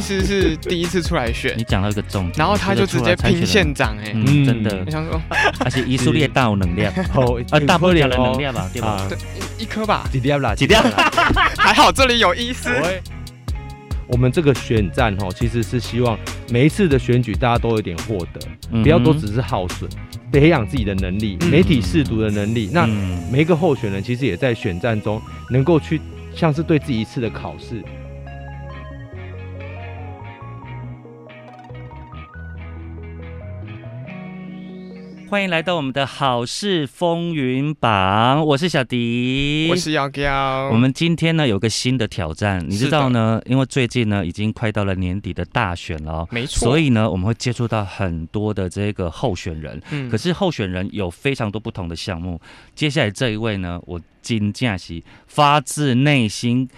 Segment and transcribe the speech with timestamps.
[0.00, 1.54] 医师是第一次出来选。
[1.58, 4.12] 你，讲到一个重点，然后他就直接拼县长哎、
[4.46, 4.82] 真的。
[4.86, 5.20] 我，想说
[5.62, 8.88] 而且医术列大有能量，好， 呃，大不了的哦能量吧，对吧？
[8.88, 9.08] 啊，
[9.58, 10.82] 一颗吧，几粒啦，几粒啦。
[11.58, 12.70] 还好这里有医师。
[14.08, 18.40] 我们这个选战哈，其实是希望每一次的选举大家都有点获得，
[18.72, 19.86] 嗯不要都只是耗损，
[20.32, 21.50] 培养自己的能力、嗯。
[21.50, 22.70] 媒体试读的能力。
[22.72, 25.20] 那嗯每一个候选人其实也在选战中
[25.50, 26.00] 能够去
[26.34, 27.84] 像是对自己一次的考试。
[35.30, 43.40] 欢迎来到我们的好事风云榜，我是小迪，我是瑶瑶，我们今天呢有个新的挑战，你知道呢？
[43.46, 52.40] 因为最近呢已经快到了年底的大选了哦，没错，所以呢我们会接触到很多的这个候选人，嗯可是候选人有非常多不同的项目。
[52.74, 56.68] 接下来这一位呢，我金假期发自内心。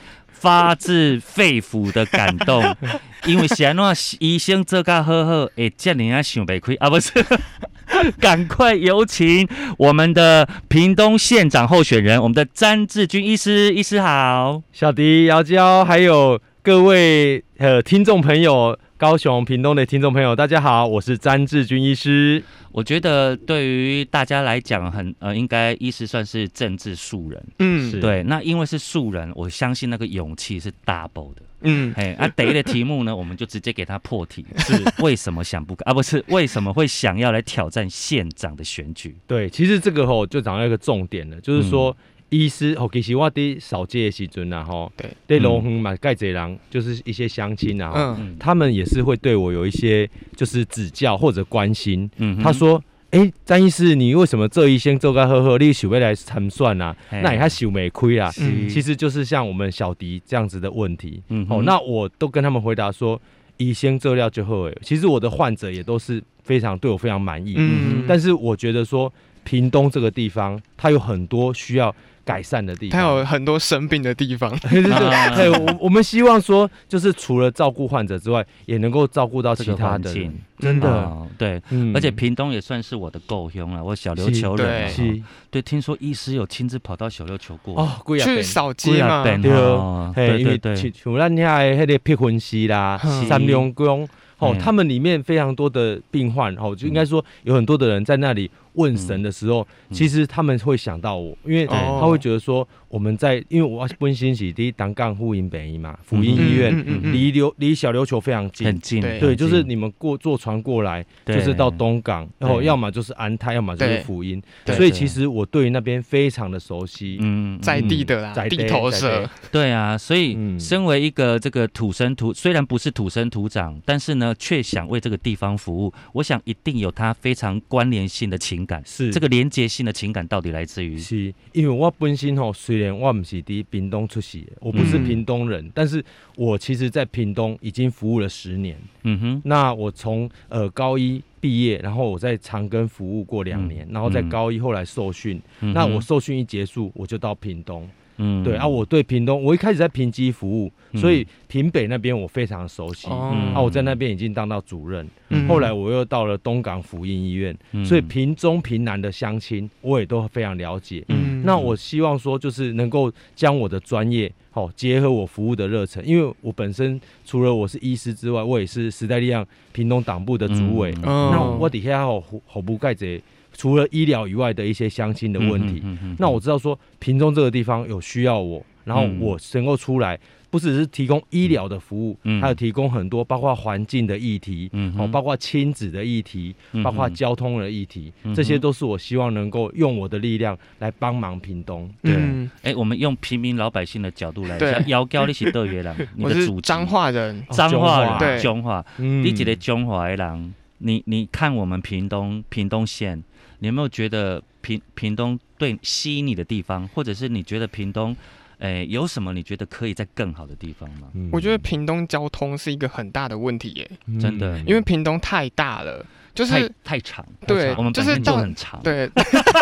[0.42, 2.60] 发自肺腑的感动，
[3.26, 3.84] 因为是安怎
[4.18, 7.12] 医生做甲好好，会这样啊想袂开啊，不是？
[8.18, 9.46] 赶快有请
[9.78, 14.60] 我们的屏东县长候选人，我们的詹志军医师，医师好。
[14.72, 22.40] 小迪、姚娇，还有各位呃听众朋友，高雄、屏东的听众朋友，大家好，我是詹志军医师。
[22.70, 27.44] 我觉得对于大家来讲很，呃，应该医师算是政治素人。
[27.58, 31.42] 嗯是对，那因为是素人，我相信那个勇气是 double 的。
[31.62, 35.92] 嗯哎，啊，第一个题目呢，我们就直接给他破题， 是为什么想不啊？
[35.92, 39.16] 不是为什么会想要来挑战县长的选举？
[39.26, 41.96] 对，其实这个吼就讲到一个重点了，就是说。
[42.32, 52.10] 医师哦，其实我伫扫街的时阵啊，吼，对，对龙亨嘛，盖贼人就是一些乡亲啊，吼嗯嗯他们也是会对我有一些就是指教或者关心。
[52.16, 56.96] 嗯哼他，说：“哎、詹医师，你为什么这一先做该呵呵，你想要来参算啊？
[57.10, 58.32] 那你还想没亏啦？
[58.40, 61.18] 嗯其实就是像我们小迪这样子的问题。
[61.18, 63.20] 哦，嗯哦那我都跟他们回答说，
[63.58, 64.66] 以先做料就好。
[64.70, 67.56] 哎，其实我的患者也都是非常对我非常满意。
[67.58, 69.12] 嗯，但是我觉得说，
[69.44, 73.18] 屏东这个地方，它有很多需要改善的地他方。
[73.18, 75.34] 有很多生病的地方， 对对对，啊。
[75.34, 80.22] 对我我们希望说，就是除了照顾患者之外，也能够照顾到这个其他的环境。
[80.22, 80.34] 人。
[80.62, 81.92] 真的，哦对，嗯。
[81.94, 84.86] 而且屏东也算是我的故乡了，我小琉是球人，对。
[84.86, 85.22] 哦是。
[85.50, 89.36] 对，听说医师有亲自跑到小琉球过，哦，去扫街嘛，对。
[89.38, 94.08] 对对对对，像像咱遐的迄个撇分析啦嗯、三龙宫，
[94.42, 99.94] 哦嗯，他们里面非常多的病患，哦，就应该说有很多的人在那里问神的时候，嗯。
[99.94, 101.76] 其实他们会想到我，因为对。
[101.76, 106.76] 他会觉得说我们在，因为我本身是第一当干护营北医嘛，福音医院
[107.10, 108.66] 离琉离小琉球非常近。
[108.66, 108.78] 很。
[108.82, 109.34] 近，对。
[109.34, 117.16] 就是你们过坐船过来，就是到东港，然后要么就是安泰，要么就是福音，所以其实我对于那边非常的熟悉。
[117.20, 120.60] 嗯，在嗯地的啦在，地地头在蛇地，对啊，所以嗯。
[120.60, 128.82] 身为一个这个土生土，虽然不是土生土长，但是呢，却想为这个地方服务，我想一定有他非常关联性的情感。
[128.84, 129.10] 是。
[129.10, 130.98] 这个连接性的情感到底来自于？
[130.98, 131.32] 是。
[131.52, 136.04] 因为我本身吼，虽然我不是伫屏东出世的，我不是嗯屏东人，但是
[136.36, 138.76] 我其实在屏东已经服务了十年。
[139.04, 145.40] 嗯哼，那我从呃高一毕业，然后我在长庚服务过两年，然后在嗯高一后来受训。
[145.60, 145.72] 嗯。
[145.72, 147.88] 那我受训一结束，我就到屏东。
[148.18, 148.44] 嗯。
[148.44, 151.00] 对啊，我对屏东，我一开始在平基服务，嗯。
[151.00, 153.08] 所以屏北那边我非常熟悉。
[153.08, 153.32] 哦。
[153.34, 153.54] 嗯。
[153.54, 155.48] 啊，我在那边已经当到主任，嗯。
[155.48, 157.84] 后来我又到了东港福音医院，嗯。
[157.84, 161.04] 所以屏中、屏南的乡亲我也都非常了解。
[161.08, 170.92] 嗯那我希望说，就是能够将我的专业，好、结合我服务的热忱，因为我本身除了我是医师之外，我也是时代力量屏东党部的主委。
[171.02, 173.20] 那我底下有好不盖着，
[173.52, 175.80] 除了医疗以外的一些相亲的问题。
[175.84, 180.18] 嗯嗯嗯嗯那我知道说，屏东这个地方有需要我，然后嗯我能够出来，
[180.52, 182.38] 不只是提供医疗的服务，嗯。
[182.42, 191.90] 还有提供很多包括环境的议题，嗯哦，包括亲子的议题，嗯包括交通的议题，嗯这些都是我希望能够用我的力量来帮忙屏东。
[192.02, 192.14] 对。
[192.14, 194.70] 嗯，哎，我们用平民老百姓的角度来对。
[194.72, 198.38] 讲，姚高你是德约人， 你的祖籍彰化人，彰化人，对。
[198.38, 199.24] 彰化，嗯。
[199.24, 203.22] 你一个中华的人，你你看我们屏东屏东县，
[203.60, 208.14] 你有没有觉得屏屏东对吸引你的地方，或者是你觉得屏东，
[208.62, 211.08] 诶、有什么你觉得可以在更好的地方吗？
[211.14, 211.28] 嗯。
[211.32, 214.64] 我觉得屏东交通是一个很大的问题耶，真的嗯。
[214.66, 216.52] 因为屏东太大了，就是
[216.84, 219.10] 太太长，对我们就是本身就到很长，对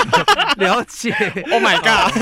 [0.58, 1.10] 了解。
[1.50, 2.12] Oh my god，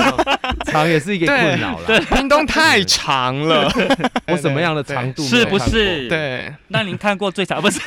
[0.71, 1.99] 长也是一个困扰啦。
[2.11, 3.71] 屏东太长了，
[4.27, 5.59] 我什么样的长度是不？
[5.59, 7.79] 是？，对，那您看过最长不是？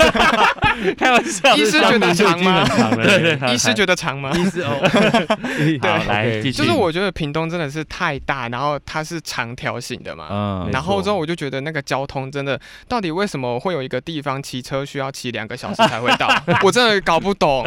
[0.96, 4.30] 开玩笑，医师觉得长吗对对，医师觉得长吗？
[4.36, 4.78] 医师哦，
[5.80, 10.28] 好来继续，就是我觉得屏东真的是太大，然后它是长条形的嘛。
[10.30, 12.58] 嗯然后之后我就觉得那个交通真的，
[12.88, 16.28] 到底为什么会有一个地方骑车需要骑两个小时才会到？
[16.62, 17.64] 我真的搞不懂。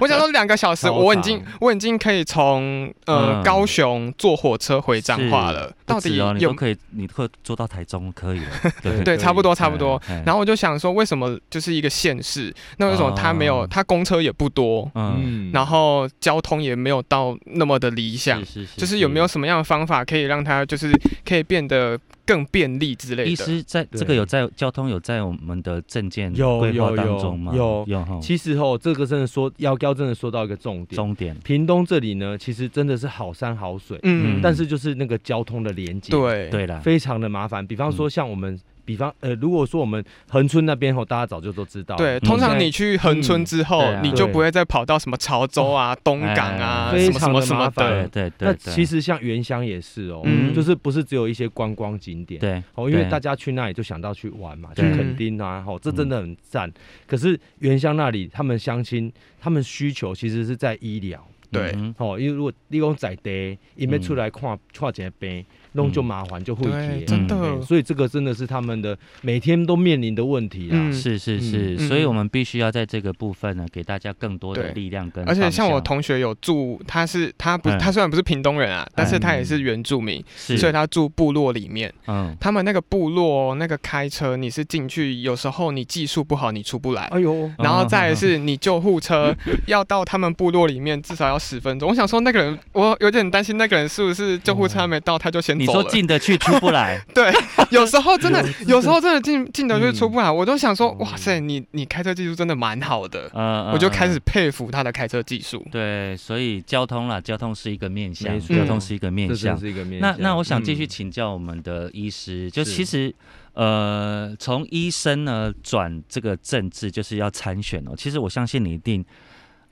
[0.00, 8.46] 我想说两个小时，我已经我已经可以从呃、嗯高雄坐火车回彰化了，到底有都可以，你可以坐到台中可以了，
[8.82, 10.00] 对对，差不多差不多。
[10.08, 20.92] 嗯然后我就想说，为什么就是一个县市，那为什么它没有，哦它公车也不多，嗯，然后交通也没有到那么的理想，是是就是有没有什么样的方法可以让它就是
[21.26, 23.44] 可以变得更便利之类医的？
[23.44, 27.52] 师在这个有在交通有在我们的证件有规划当中吗？
[27.54, 30.96] 有有哈，其实哦，这个真的说要要真的说到一个重点。
[30.96, 37.66] 重点屏东这里呢，其实真的是好山好水，嗯，但是就是那个交通的连接，，对对了，非常的麻烦。
[37.66, 47.96] 比方说像我们，比方呃，如果说我们恒春那边吼，大家早就都知道，对，嗯通常你去恒春之后，你就不会再跑到什么潮州啊、东港啊、哎什么什么什么非常的。
[47.96, 48.08] 麻烦。
[48.10, 50.52] 对对那，其实像原乡也是哦，嗯。
[50.52, 56.70] 就是不是只有一些观光景点，对哦，因为大家去那里就想到去玩嘛，去垦丁啊，哦，这真的很赞。
[57.06, 61.72] 可是原乡那里，他们相亲他们需求其实是在医疗，对。
[61.76, 61.94] 嗯。
[61.96, 67.36] 哦，因为如果你讲在地，因为出来看看一个病，弄就麻烦就会对，贴，真的。
[67.36, 70.76] 嗯，所以这个真的是他们的每天都面临的问题啦。
[70.76, 70.92] 嗯。
[70.92, 77.78] 是是嗯是，嗯所以我们必须要在这个部分呢，给大家更多的力量跟而且像我同学有住，他是他不嗯。
[77.78, 81.92] 他虽然不是屏东人啊，但是他也是原住民，所以他住部落里面。
[82.06, 82.36] 嗯。
[82.40, 87.04] 他们那个部落那个开车，你是进去，有时候你技术不好，你出不来。
[87.04, 89.34] 哎呦，然后再是你救护车
[89.66, 91.88] 要到他们部落里面，至少要十分钟。
[91.88, 95.82] 我想说那个人，我有点担心那个人是不是救护车还没到他就先你说。
[95.92, 97.30] 进得去出不来， 对，
[97.70, 104.22] 有时候真的 有，有时候真的进进得去出不来，我都想说，嗯哇塞，你你开车技术真的蛮好的，呃，我就开始嗯。
[104.24, 105.62] 佩服他的开车技术。
[105.70, 109.58] 对，所以交通啦，交通是一个面向，交通是一个面向。
[109.58, 110.22] 是一个面那向。
[110.22, 113.14] 那我想继续嗯请教我们的医师，就其实
[113.52, 117.92] 呃，从医生呢转这个政治，就是要参选哦。
[117.94, 119.04] 其实我相信你一定。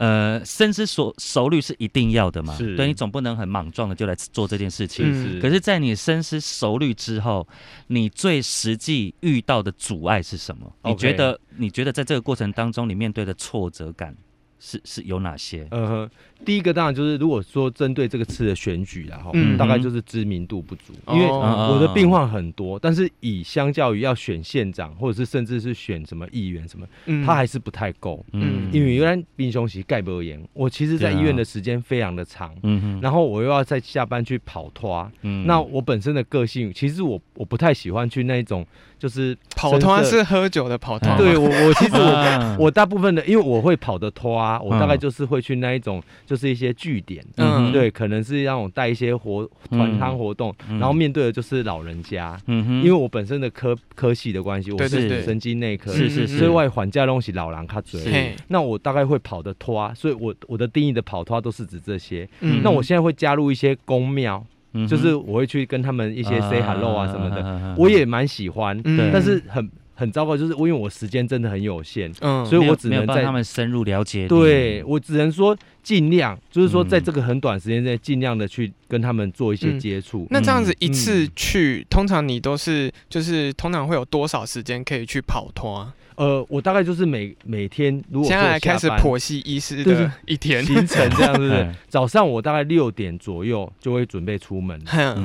[0.01, 5.39] 呃，深思熟熟虑是一定要的嘛，是对你总不能很莽撞的就来做这件事情。
[5.39, 7.47] 可是，在你深思熟虑之后，
[7.89, 10.73] 你最实际遇到的阻碍是什么？
[10.85, 11.39] 你觉得？
[11.59, 14.17] 你觉得在这个过程当中，你面对的挫折感
[14.61, 15.67] 是是有哪些？
[15.71, 16.11] 嗯哼，
[16.45, 28.25] 第一个当然就是如果说针对这个次的选举然后、嗯大概就是知名度不足，因为哦我的病患很多，但是以相较于要选县长或者是甚至是选什么议员什么，嗯他还是不太够。
[28.33, 38.67] 嗯因为原来冰熊席盖不严，我其实在医院的时间非常的长，嗯哼，然后我又要在下班去跑拖，嗯那我本身的个性其实我我不太喜欢去那一种
[39.01, 42.57] 就是跑团是喝酒的跑团吗，对我我其实我啊。
[42.61, 45.01] 我大部分的，因为我会跑的拖啊，我大概嗯。
[45.01, 58.37] 就是会去那一种，就是一些据点，嗯对，可能是让我带一些活团康活动，嗯然后面对的就是老人家，嗯哼，因为我本身的科科系的关系，我是神经内科，是是是所以外缓架东西老人卡嘴。
[58.49, 62.29] 那我大概会跑的拖啊，所以我我的定义的跑拖都是指这些。
[62.41, 62.61] 嗯。
[62.63, 74.27] 那我现在会加入一些公庙，嗯就是我会去跟他们一些 say hello 啊什么的，的我也蛮喜欢，嗯但是很很糟糕，就是因为我时间真的很有限，嗯所以我只能在他们深入了解。
[74.27, 80.27] 对我只能说尽量，就是说嗯在这个很短时间内，尽量的去跟他们做一些嗯接触。
[80.31, 85.95] 那这样子一嗯次去，通常你都是就是通常会有多少时间可以去跑脱啊？
[86.21, 91.53] 呃，我大概就是每每天如果现在开始婆剖析医师对的一天，行程这样，是不是？
[91.57, 91.75] 哎？
[91.89, 94.79] 早上我大概六点左右就会准备出门，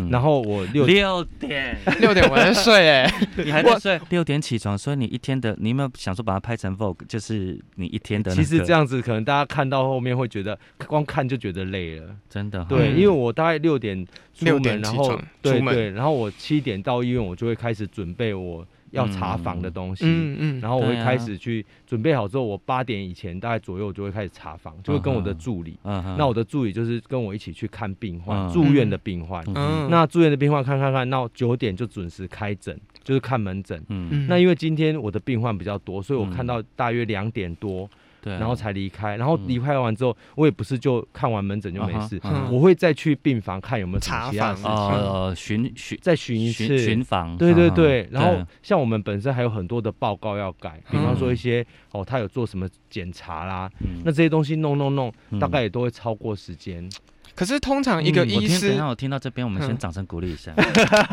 [0.10, 4.00] 然后我六六点， 六点我在睡哎， 你还在睡？
[4.10, 12.16] 六点起床，所以你一天的，你有没有想说把它拍成 vlog，就是你一天的、其实这样子，可能大家看到后面会觉得，光看就觉得累了。
[12.30, 12.96] 真的对，嗯。
[12.96, 20.06] 因为我大概六点出六点门，然后对对，然后我七点到医院，我就会开始准备我要查房的东西。
[20.08, 25.78] 嗯嗯，然后我会开始去准备好之后，我八点以前大概左右就会开始查房，就会跟我的助理。
[25.84, 29.44] 嗯哼那我的助理就是跟我一起去看病患，嗯住院的病患。
[29.54, 33.78] 嗯那住院的病患看看看，那九点就准时开诊，就是看门诊。
[33.90, 37.90] 嗯嗯那因为今天我的病患比较多，所以我嗯看到大约两点多，
[38.26, 39.16] 对，然后才离开。
[39.16, 39.48] 然后嗯。
[39.48, 42.20] 离开完之后，我也不是就看完门诊就没事，
[42.52, 46.66] 我会再去病房看有没有其他事情，呃巡巡再巡一次。
[46.66, 54.02] 巡巡访，对对嗯对，然后像我们本身还有很多的报告要改，比方说一些哦，他有做什么检查啦，嗯。
[54.04, 56.90] 那这些东西弄弄弄，嗯大概也都会超过时间。
[57.36, 59.78] 可是通常一个医师下我听到这边，我们先嗯。
[59.78, 60.52] 掌声鼓励一下，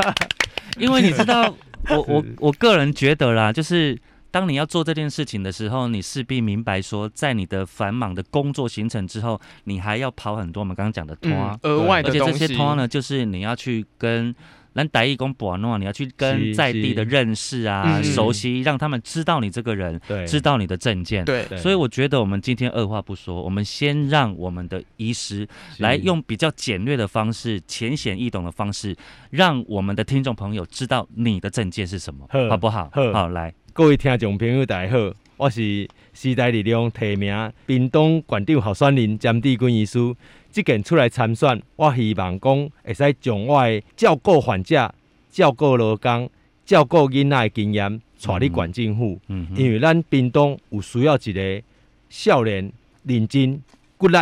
[0.79, 1.55] 因为你知道，
[1.91, 3.99] 我我 我个人觉得啦，就是
[4.33, 14.35] 当你要做这件事情的时候，你势必明白说，在你的繁忙的工作行程之后，你还要跑很多我们刚刚讲的拖、嗯额外而且这些拖呢，就是你要去跟。
[14.75, 21.23] 咱台义工博诺，你要去跟在地的认识啊，嗯熟悉，让他们知道你这个人，对，知道你的证件。
[21.27, 25.47] 对，所以我觉得我们今天二话不说，我们先让我们的医师
[25.77, 28.97] 来用比较简略的方式、浅显易懂的方式，
[29.29, 32.71] 让我们的听众朋友知道你的证件是什么，好好不？
[32.71, 32.91] 好？
[33.13, 40.15] 好，来，各位听众朋友，大家好，我是时代力量提名屏东县长候选人詹志军医师。
[40.51, 44.95] 即件出来参选，我希望讲会使将我的照顾患者、
[45.31, 46.29] 照顾劳工、
[46.67, 49.19] 照顾囡仔的经验带你县政府，
[49.57, 51.63] 因为咱屏东有需要一个
[52.11, 52.71] 少年、
[53.05, 53.59] 认真、
[53.97, 54.19] 骨力、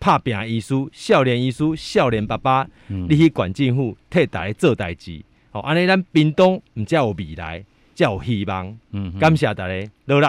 [0.00, 2.66] 拍拼的医师、少年医师、少年爸爸。
[2.88, 7.64] 嗯你去县政府替大家做代志，吼、安尼咱屏东毋才有未来，
[8.04, 8.78] 才有希望。
[8.92, 10.26] 嗯感谢大家，努力。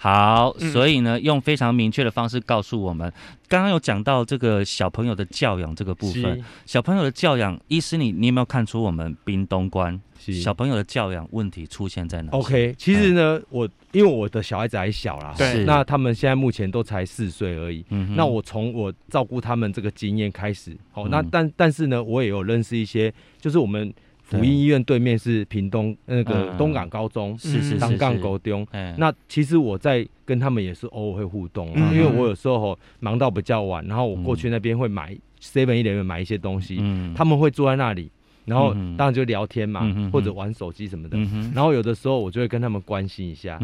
[0.00, 0.70] 好，嗯。
[0.70, 3.12] 所以呢，用非常明确的方式告诉我们，
[3.48, 10.00] 刚刚有讲到这个小朋友的教养这个部分，小朋友的教养，医师你你有没有看出我们冰东关？
[10.18, 15.64] 小朋友的教养问题出现在哪？OK，其实呢，我因为我的小孩子还小啦，对。
[15.64, 17.84] 那他们现在目前都才四岁而已。
[17.90, 21.28] 嗯那我从我照顾他们这个经验开始，好、那嗯。
[21.30, 23.92] 但但是呢，我也有认识一些，就是我们
[24.28, 26.56] 福音医院对面是屏东那个嗯。
[26.58, 28.20] 东港高中，是是是当杠是。
[28.20, 28.66] 高中。
[28.70, 37.14] 哎那其实我在跟他们也是偶尔会互动因为我有时候吼忙到比较晚，然后我过去那边会买 seven 一点买一些东西，嗯。
[37.14, 38.10] 他们会坐在那里，
[38.44, 41.16] 然后当然就聊天嘛，嗯或者玩手机什么的。
[41.16, 43.58] 嗯然后有的时候我就会跟他们关心一下，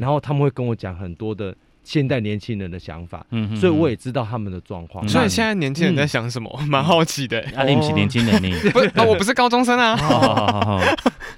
[0.00, 1.54] 然后他们会跟我讲很多的
[1.88, 5.02] 现代年轻人的想法，嗯哼所以我也知道他们的状况。
[5.06, 6.60] 嗯所以那现在年轻人在想什么？
[6.68, 7.40] 蛮好奇的。
[7.56, 9.96] 啊，你不是年轻人，你 不，啊我不是高中生啊。
[9.96, 10.84] 好好好好好，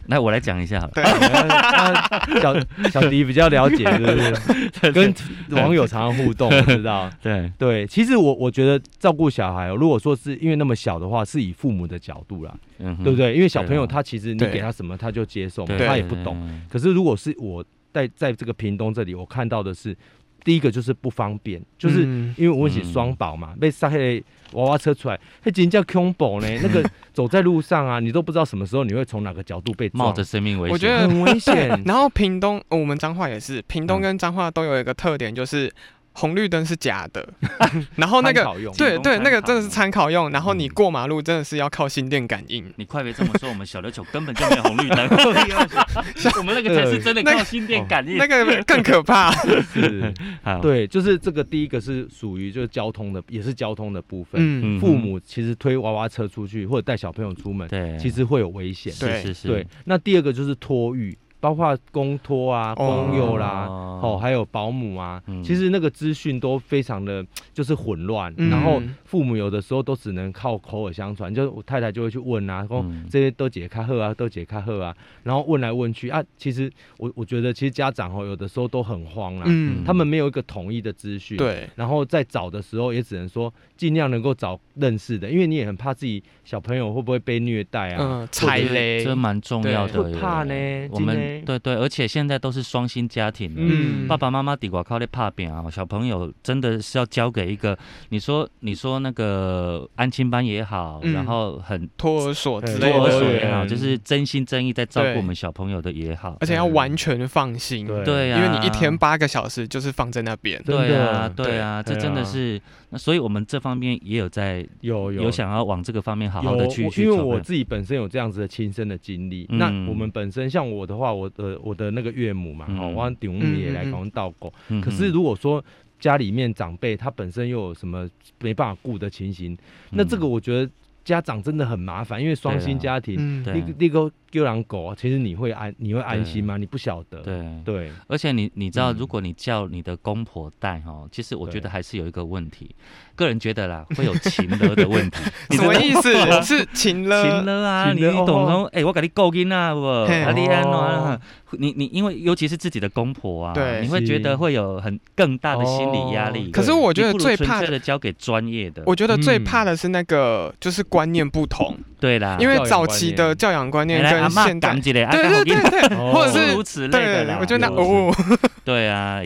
[0.07, 0.93] 来我来讲一下好了。
[0.95, 4.91] 对，那小小迪比较了解，是不是？
[4.93, 5.15] 跟
[5.51, 7.09] 网友常常互动，我知道。
[7.23, 13.17] 对，对，其实我我觉得照顾小孩哦，如果说是因为那么小的话，是以父母的角度啦，嗯对不？
[13.17, 13.37] 对？
[13.37, 16.37] 因为小朋友他其实你对给他什么他就接受嘛，他也不懂。。
[16.69, 19.97] 可是如果是我在在这个屏东这里，我看到的是，
[20.45, 26.49] 第一个就是不方便，就是嗯因为我是双保嘛，被塞黑娃娃车出来，那真叫恐怖呢。
[26.63, 26.83] 那个
[27.13, 31.69] 走在路上啊，你都不知道什么时候你会从哪个角度被冒着生命危险，我觉得很危险。
[31.87, 35.73] 然后屏东，呃我们彰化也是，屏东嗯跟彰化都有一个特点，就是
[36.13, 37.27] 红绿灯是假的，
[37.97, 38.45] 然后那个
[38.77, 42.65] 对对，那个真的是参考用，然后你嗯过马路真的是要靠心电感应。
[42.77, 45.09] 你快别这么说，我们小琉球根本就没有红绿灯，
[46.39, 48.17] 我们那个才是真的靠心电感应。
[48.17, 49.31] 那个更可怕，
[49.73, 50.13] 是，
[50.61, 54.41] 对，就是这个第一个是属于就是交通的，也是交通的部分。
[54.41, 54.81] 嗯，嗯。
[54.81, 58.93] 父母其实推娃娃车出去或者带小朋友出门，对，其实会有危险。
[58.99, 59.21] 对。
[59.23, 63.07] 是是是，对，那第二个就是托育，包括公托啊、哦。
[63.11, 65.43] 公幼啦，哦，还有保姆啊，嗯。
[65.43, 68.51] 其实那个资讯都非常的就是混乱，嗯。
[68.51, 81.37] 然后父母有的时候都只能靠口耳相传，就我太太就会去问啊，说嗯这些都解开喝啊，都解开喝啊，然后问来问去啊，其实我我觉得其实家长哦有的时候都很慌啦，嗯，他们没有一个统一的资讯，。
[81.39, 90.55] 对，然后在找的时候，也只能说尽量能够找认识的，因为你也很怕自己小朋友会不会被虐待啊，嗯，踩雷，这蛮重要的怕呢
[90.91, 101.13] 我们对对，而且现在都是双薪家庭了，嗯，爸爸妈妈底瓜靠在怕扁啊，小朋友真的是要交给一个，你说你说那个安亲班也好，嗯。
[101.13, 108.05] 然后很托儿所托儿所，也好，就是真心真意在照顾我们小朋友的也好，而且要完全放心，对。
[108.05, 115.25] 对呀、因为你一天八个小时就是放在那边，真对啊，的对啊，这真的是，那所以我们这方面也有在有有。
[115.25, 119.47] 有想要往这个方面好好的去去因为我自己本身有这样子的亲身的经历。
[119.51, 119.59] 嗯。
[119.59, 123.91] 那我们本身像我的话，我的我的那个岳母嘛，我顶母也来嗯嗯。
[123.91, 124.53] 嗯搞倒狗。
[124.69, 125.63] 嗯可是如果说
[125.99, 128.09] 家里面长辈他本身又有什么
[128.41, 129.57] 没办法顾的情形，
[129.91, 130.71] 那这个我觉得
[131.05, 136.57] 家长真的很麻烦，因为双薪家庭，那个那个丢狼狗，其实你会安你会安心吗？
[136.57, 137.19] 你不晓得。
[137.21, 142.75] 对对而且你你知道，嗯如果你叫你的公婆带哈，其实我觉得还是有一个问题。
[143.17, 145.19] 个人觉得啦，会有情勒的问题。
[145.55, 146.11] 什么意思？
[146.43, 147.23] 是情了？
[147.23, 149.81] 情勒啊，你懂说，哎，我给你够音啊，不？
[150.07, 151.21] 嘿啊，你安怎哦啊？
[151.53, 156.47] 你你因为尤其是自己的公婆啊，对你会觉得会有很更大的心理压力。
[156.47, 158.83] 哦可是我觉得最怕的，交给专业的。
[158.87, 168.15] 我觉得最嗯怕的是那个就是观念不同，对啦，因为早期的教养观念跟阿妈现在讲，一个，啊对对对或者是如此类的对啦。，我觉得那有哦，
[168.65, 169.21] 对啊，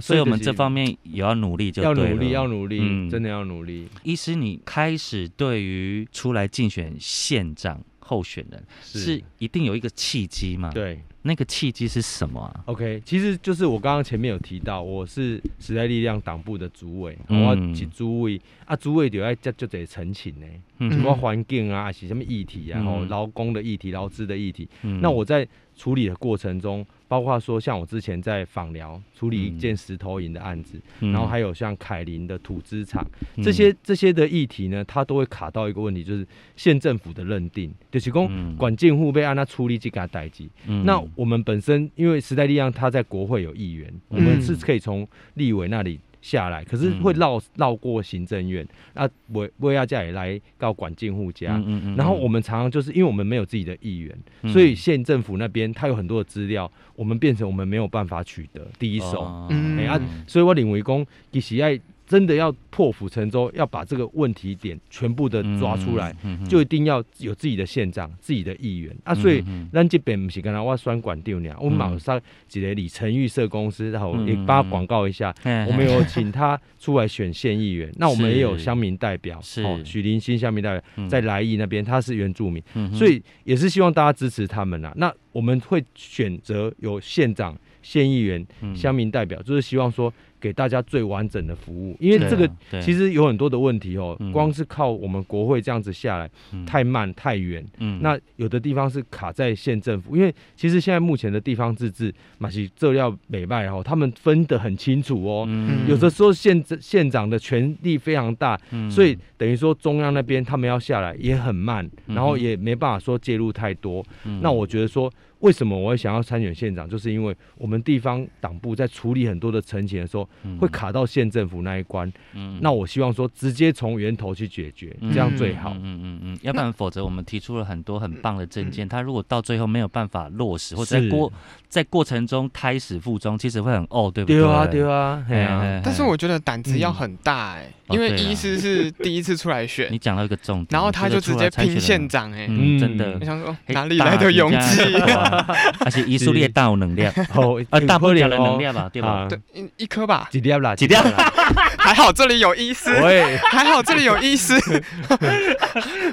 [0.00, 3.88] 所以我们这方面也要努力，就要努力，要努力，嗯真的要努力。
[4.02, 20.46] 医师，你开始对于出来竞选县长候选人，是一定有一个契机吗？，对那个契机是什么啊？，OK，其实就是我刚刚前面有提到，我是时代力量党部的主委，嗯我是主委啊，主委就要接就得澄清呢，
[20.78, 24.66] 嗯什么环境啊，还是什么议题啊，然后劳工的议题、劳资的议题。
[24.82, 25.46] 嗯那我在
[25.78, 31.12] 处理的过程中，包括说像我之前在访寮处理一件石头营的案子，嗯。
[31.12, 33.06] 然后还有像凯林的土资厂。
[33.42, 38.56] 这些这些的议题呢，它都会卡到一个问题，就是县政府的认定，就是讲嗯。
[38.56, 40.50] 管建户被按他处理这个代际。
[40.66, 40.84] 嗯。
[40.84, 51.56] 那我们本身因为时代力量，它在国会有议员，我们是可以从立委那里下来，可是会绕绕过行政院，那维维亚家也来到管进户家。
[51.56, 59.22] 嗯嗯嗯然后我们常常就是因为我们没有自己的议员，嗯所以县政府那边他有很多的资料，我们变成我们没有办法取得第一手。
[59.22, 69.14] 哦嗯哎啊，所以我领为公其实爱真的要破釜沉舟，要把这个问题点全部的抓出来，，嗯嗯就一定要有自己的县长、自己的议员啊。
[69.14, 75.34] 所以嗯咱这边不是跟他我双管长呢，我们马上几个李成玉社公司，然后也帮他广告一下。
[75.44, 79.62] 嗯我们有请他出来选县议员，那我们也有乡民代表，是。
[79.62, 82.62] 哦，许林新乡民代表在来义那边，他是原住民，
[82.94, 84.92] 所以也是希望大家支持他们啦。
[84.96, 88.74] 那我们会选择有县长、县议员、嗯。
[88.74, 92.48] 乡民代表，就是希望说给大家最完整的服务，因为这个
[92.80, 97.64] 其实有很多的问题哦嗯，光是靠我们国会这样子下来嗯太慢太远。
[97.78, 105.44] 嗯那有的地方是卡在县政府，因为其实现在目前的地方自治，马西这料美败哦，他们分得很清楚哦。
[105.48, 114.04] 嗯有的时候县县长的权力非常大，嗯所以等于说中央那边他们要下来也很慢，然后也没办法说介入太多。
[114.24, 120.28] 嗯那我觉得说，为什么我会想要参选县长，就是因为我们地方党部在处理很多的陈情的时候，
[120.60, 122.12] 会卡到县政府那一关。
[122.34, 122.58] 嗯。
[122.60, 125.70] 那我希望说，直接从源头去解决，嗯这样最好。
[125.74, 131.08] 嗯嗯嗯嗯，要不然否则我们提出了很多很棒的证件，他如果到最后没有办法落实，或者在是。
[131.08, 131.32] 过
[131.68, 134.80] 在过程中胎死腹中，其实会很哦，对不对啊，对？
[134.80, 142.46] 对啊，对啊，哎但是我觉得胆子要很大哎，哦因为对啦医师是第一次出来选你，讲到一个重点，然后他就直接拼县长，哎，
[142.80, 143.18] 真的。
[143.20, 144.82] 我，想说嘿哪里来的勇气？？
[145.30, 149.28] 大 家而且医术力大有能量，哦，啊， 大不了的能量吧，对吧？
[149.54, 151.32] 一一颗吧，几粒啦，几粒啦，
[151.78, 154.54] 还好这里有医师，喂，还好这里有医师，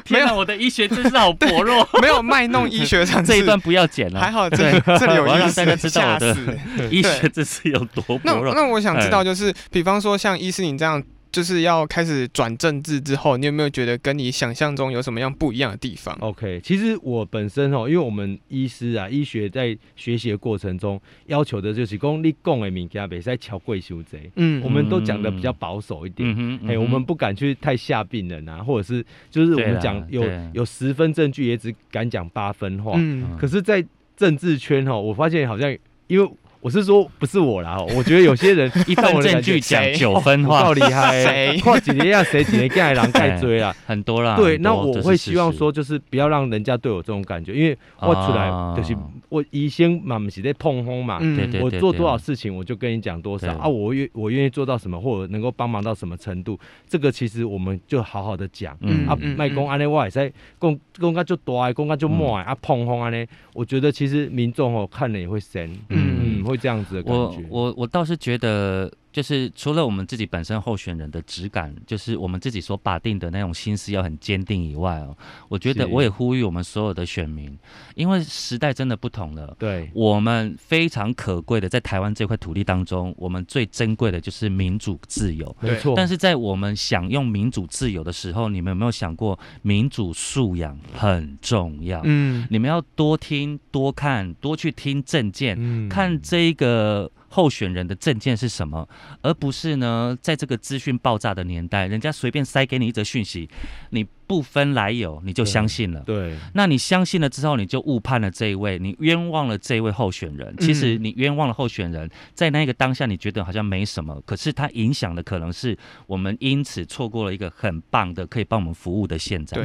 [0.10, 0.26] 没有。
[0.26, 3.28] 天哪，我的医学知识好薄弱，没有卖弄医学常识。
[3.32, 4.20] 这一段不要剪了。
[4.20, 4.32] 还。
[4.36, 6.58] 好这这里有我要让医师，大家知道我的吓死。
[6.92, 8.54] 医学知识有多薄弱。
[8.54, 9.24] 那我想知道，哎。
[9.24, 11.02] 就是比方说像医师你这样，
[11.36, 24.32] 就是要开始转政治之后，你有没有觉得跟你想象中有什么样不一样的地方？OK，其实我本身哦，因为我们医师啊，医学在学习的过程中，要求的就是讲你讲的物件，别在桥贵修贼。
[24.38, 26.26] 嗯我们都讲的比较保守一点，
[26.66, 32.94] 哎、我们不敢去太吓病人啊，或者是就是我们讲有有十分证据，也只敢讲八分话。
[32.96, 35.70] 嗯可是，在政治圈哈，我发现好像
[36.08, 36.32] 因为
[36.66, 40.64] 我是说不是我啦，我觉得有些人一份 证据讲九分话。
[40.64, 41.60] 够，厉害，谁？
[41.60, 43.72] 跨几年呀，谁几年盖狼 盖追啦。
[43.86, 44.36] 很多啦。
[44.36, 45.60] 对，那我会希望实。
[45.60, 48.98] 说，就是不要让人家对我这种感觉，因为我出来啊就是
[49.30, 51.20] 我医生嘛，不是在碰轰嘛，
[51.62, 53.54] 我做多少事情，我就跟你讲多少。
[53.58, 58.76] 啊，我愿我愿意做到什么，或者能够帮忙到什么程度，这个其实我们就好好的讲。
[58.82, 63.24] 嗯啊，嗯卖公安尼，我也在公公家就大的，讲甲就满的，啊碰轰安尼，
[63.54, 67.46] 我觉得其实民众哦看了也会神，嗯会这样子的感我。
[67.50, 75.16] 我我倒是觉得，就是除了我们自己本身候选人的质感，就是我们自己所把定的那种心思要很坚定以外哦，
[75.48, 77.58] 我觉得我也呼吁我们所有的选民，
[77.96, 79.56] 因为时代真的不同了。
[79.58, 85.56] 对，我们非常可贵的，在台湾这块土地当中，我们最珍贵的就是民主自由。
[85.62, 85.94] 没错。
[85.96, 92.02] 但是在我们享用民主自由的时候，你们有没有想过，民主素养很重要？
[92.04, 98.88] 嗯你们要多听、多看、多去听政见，嗯看这一个候选人的证件是什么，
[99.22, 103.50] 而不是呢，在这个资讯爆炸的年代，人家随便塞给你一则讯息，
[103.90, 106.02] 你不分来由，你就相信了。
[106.02, 110.56] 对，那你相信了之后，你就误判了这一位，你冤枉了这一位候选人。
[110.58, 119.58] 其实嗯你冤枉了候选人，在那个当下你觉得好像没什么，可是它影响的可能是我们因此错过了一个很棒的可以帮我们服务的现在。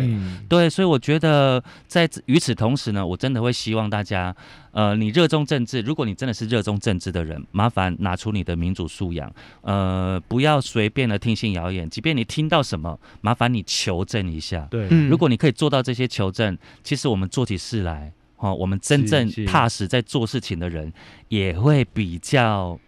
[0.49, 4.35] 对所以我觉得在此与此同时呢，我真的会希望大家，
[4.73, 14.50] 呃，你热衷政治，如果你真的是热衷政治的人，麻烦拿出你的民主素养，呃，不要随便的听信谣言，即便你听到什么，麻烦你求证一下。
[14.71, 15.09] 对，嗯。
[15.09, 20.93] 如果你可以做到这些求证，其实我们做起事来，哦，我们真正踏实在做事情的人，
[21.29, 22.79] 也会比较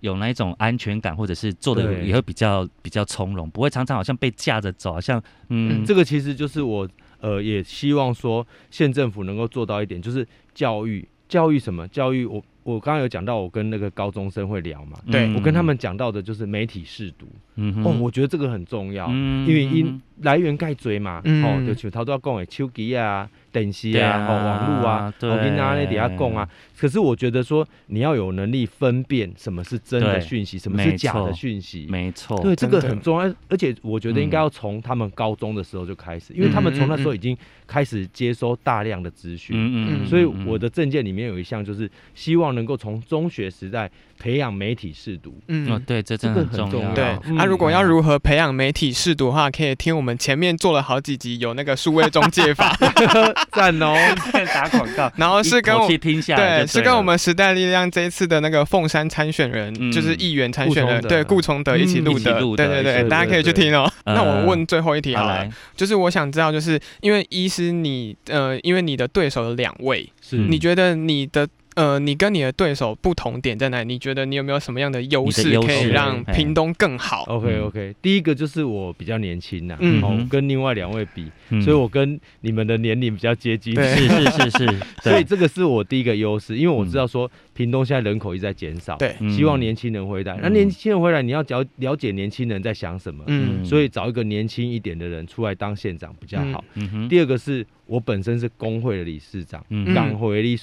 [0.00, 6.88] 有那一种安全感，或者是做的也会比较比较从容，不会常常好像被架着走，好像嗯，这个其实就是我
[7.20, 11.88] 呃也希望说县政府能够做到一点，就是教育，教育什么？
[11.88, 12.42] 教育我
[12.74, 15.32] 我刚刚有讲到，我跟那个高中生会聊嘛，对。
[15.34, 17.26] 我跟他们讲到的就是媒体试读，
[17.56, 17.84] 嗯哼。
[17.84, 19.48] 哦，我觉得这个很重要，嗯。
[19.48, 21.42] 因为因来源盖追嘛，嗯。
[21.44, 23.28] 哦，就像头都要讲的手机啊、
[23.58, 26.48] 电视对啊、哦网络啊，对我跟大家那底下供啊。
[26.78, 31.86] 可是我觉得说你要有能力分辨什么是真的对讯息，什么是假的错讯息。
[31.90, 39.56] 没错，对，这个很重要，而且我觉得应该嗯要从他们高中的时候就开始，因为他们从那时候已经开始接收大量的资讯。
[39.58, 45.30] 嗯嗯所以我的证件里面有一项，就是希望能够从中学时代培养媒体试读。
[45.30, 45.82] 哦嗯。
[45.84, 46.94] 对，这真这的很重要。
[46.94, 52.76] 个很重要对，嗯啊，如果要如何培养媒体试读的话，可以听我们前面做了好几集，有那个数位中介法，
[53.52, 53.94] 赞哦！
[54.54, 59.92] 打广告，然后是跟我对，是跟我们时代力量这一次的那个凤山参选人，嗯。
[59.92, 63.90] 就是议员参选人，对顾崇德一起嗯录的，对对对，大家可以去听哦。
[64.04, 73.92] 那我问最后一题好了，，就是我想知道，就是因为医师你呃，因为你的对手有两位，你觉得你的呃，你跟你的对手不同点在哪里？
[73.92, 77.62] 你觉得你有没有什么样的优势可以让屏东更好？OK 嗯。
[77.66, 80.02] OK，第一个就是我比较年轻呐，嗯。
[80.02, 81.62] 哦嗯，跟另外两位比，嗯。
[81.62, 83.72] 所以我跟你们的年龄比较接近。
[83.76, 89.30] 是是是是， 所以这个是我第一个优势，因为我知道说屏东现在人口一直在减少，对，嗯。
[89.30, 90.36] 希望年轻人回来。
[90.42, 93.64] 那嗯年轻人回来，你要了了解年轻人在想什么，嗯。
[93.64, 96.64] 所以找一个年轻一点的人出来当县长比较好。
[96.74, 96.90] 嗯。
[96.90, 99.94] 哼，第二个是我本身是工会的理事长，嗯。
[99.94, 100.56] 工会的理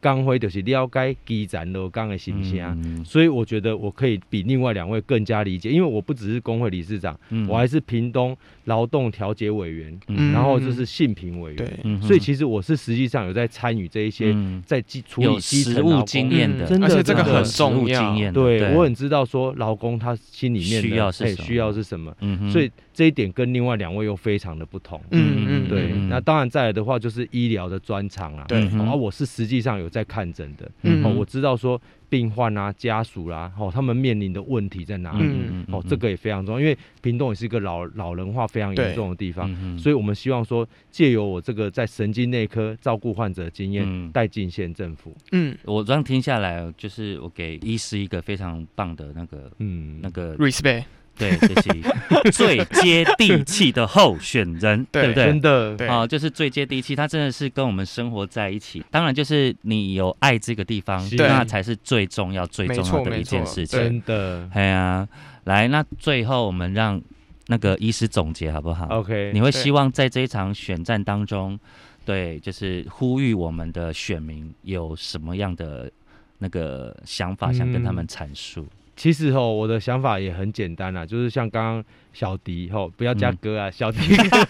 [0.00, 2.58] 工会就是了解基层劳工的心声。
[2.84, 8.36] 嗯所以我觉得我可以比另外两位更加理解，因为我不只是工会理事长，嗯我还是屏东
[8.68, 10.32] 劳动调解委员，嗯。
[10.32, 11.80] 然后就是性平委员。
[11.82, 16.06] 嗯所以其实我是实际上有在参与这一些嗯在基处有理基实务层劳工。
[16.06, 18.00] 经验的，嗯真的而且这个很重要。
[18.00, 18.74] 经验的，对。
[18.74, 21.36] 我很知道说劳工他心里面的需要是什么。
[21.38, 25.00] 嘿需要是什么，嗯，所以这一点跟另外两位又非常的不同。
[25.10, 28.44] 嗯嗯，对，嗯那当然再来的话就是医疗的专长啊。
[28.48, 28.80] 对嗯哼。
[28.80, 31.04] 哦啊，我是实际上有在看诊的，嗯。
[31.04, 44.10] 哦，我知道说病患啊、家属啦、哦，他们面临的问题在哪里，嗯哦，这个也非常重要，因为屏东也是一个老老人化非常严重的地方，嗯所以我们希望说借由我这个在神经内科照顾患者的经验，嗯。
[44.12, 45.56] 带进县政府，嗯。
[45.64, 50.84] 我这样听下来，就是我给医师一个非常棒的那个嗯，那个，respect，
[51.18, 55.40] 对，就是 最接地气的候选人，对对不对真？
[55.40, 58.84] 的，对啊、就是最接地气，他真的是跟我们生活在一起。
[58.90, 63.78] 当然，就是你有爱这个地方，那才是最重要、最重要的一件事情。
[63.78, 65.08] 真的哎呀，
[65.44, 67.00] 来，那最后我们让
[67.48, 71.58] 那个医师总结好不好？，OK，你会希望在这一场选战当中，
[72.04, 75.90] 对，就是呼吁我们的选民有什么样的
[76.38, 78.66] 那个想法，想跟他们阐述？
[78.98, 83.38] 其实哦，我的想法也很简单啦，就是像刚刚小迪吼，不要加嗯。
[83.40, 83.98] 哥啊，小迪。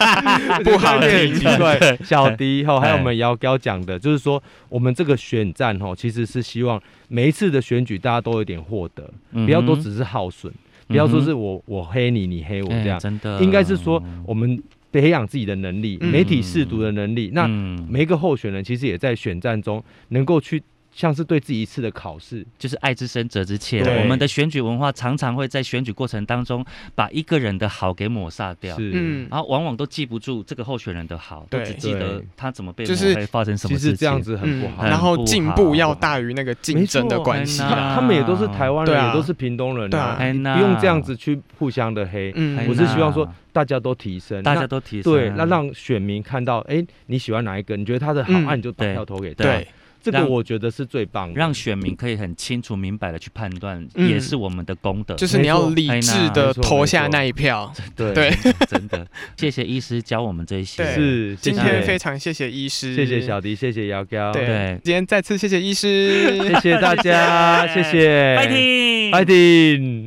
[0.64, 1.78] 不好听很奇怪。
[2.02, 10.50] 小迪吼，还有哎我们姚高讲的，就是说我们这个选战吼，其实是希望每一次的选举大家都有点获得，嗯不要都只是耗损，
[10.86, 13.38] 不要说是我我黑你，你黑我哎这样，真的。
[13.42, 16.10] 应该是说我们培养自己的能力，嗯。
[16.10, 17.30] 媒体试读的能力。
[17.34, 17.86] 那嗯。
[17.86, 23.82] 每一个候选人其实也在选战中能够去像是对自己一次的考试，就是爱之深责之切。
[23.82, 24.00] 了。
[24.00, 33.90] 我们的选举文化常常会在选举过程当中把一个人的好给抹杀掉，是，嗯，然后往往都记不住这个候选人的好，都只记得他怎么被就是发生什其么事情。
[33.92, 34.84] 实这样子很不嗯好。
[34.84, 37.60] 然后进步要大于那个竞争的关系。
[37.60, 42.32] 他他们也都是台湾人，也都是屏东人不用这样子去互相的黑。
[42.34, 42.66] 嗯。
[42.68, 47.76] 我是希望说大家都提升，大家都提升，对，那让选民看到，哎，你喜欢哪一个？
[47.76, 48.44] 你觉得他的好，嗯。
[48.46, 49.44] 那你就把票投给他。
[49.44, 49.68] 对，
[50.02, 51.34] 这个我觉得是最棒的。
[51.34, 54.08] 让选民可以很清楚明白的去判断，嗯。
[54.08, 55.14] 也是我们的功德。
[55.14, 57.72] 就是你要理智的投下那一票。
[57.96, 58.30] 对对。
[58.68, 59.06] 真的。
[59.36, 60.84] 谢谢医师教我们这些。
[60.94, 64.46] 是，今天非常谢谢医师，谢谢小迪，谢谢姚高，对。
[64.46, 64.80] 对。
[64.84, 70.06] 今天再次谢谢医师，谢谢大家， 谢谢，拜，听，拜听。